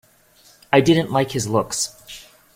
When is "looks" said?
1.47-1.93